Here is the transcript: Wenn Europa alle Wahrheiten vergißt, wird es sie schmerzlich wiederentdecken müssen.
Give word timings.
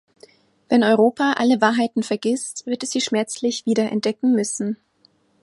Wenn 0.67 0.83
Europa 0.83 1.33
alle 1.33 1.61
Wahrheiten 1.61 2.01
vergißt, 2.01 2.65
wird 2.65 2.81
es 2.81 2.89
sie 2.89 3.01
schmerzlich 3.01 3.67
wiederentdecken 3.67 4.33
müssen. 4.33 4.77